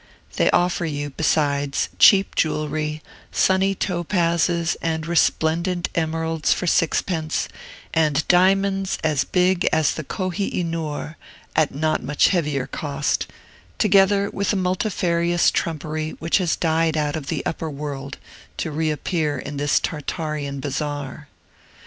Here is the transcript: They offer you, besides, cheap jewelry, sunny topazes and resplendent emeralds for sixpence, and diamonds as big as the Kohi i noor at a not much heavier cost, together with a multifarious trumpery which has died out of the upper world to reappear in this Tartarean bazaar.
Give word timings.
They 0.37 0.49
offer 0.49 0.83
you, 0.83 1.11
besides, 1.11 1.89
cheap 1.99 2.33
jewelry, 2.33 3.03
sunny 3.31 3.75
topazes 3.75 4.75
and 4.81 5.05
resplendent 5.05 5.89
emeralds 5.93 6.51
for 6.53 6.65
sixpence, 6.65 7.47
and 7.93 8.27
diamonds 8.27 8.97
as 9.03 9.23
big 9.23 9.69
as 9.71 9.93
the 9.93 10.03
Kohi 10.03 10.59
i 10.59 10.63
noor 10.63 11.17
at 11.55 11.69
a 11.69 11.77
not 11.77 12.01
much 12.01 12.29
heavier 12.29 12.65
cost, 12.65 13.27
together 13.77 14.31
with 14.31 14.51
a 14.51 14.55
multifarious 14.55 15.51
trumpery 15.51 16.15
which 16.17 16.39
has 16.39 16.55
died 16.55 16.97
out 16.97 17.15
of 17.15 17.27
the 17.27 17.45
upper 17.45 17.69
world 17.69 18.17
to 18.57 18.71
reappear 18.71 19.37
in 19.37 19.57
this 19.57 19.79
Tartarean 19.79 20.59
bazaar. 20.61 21.27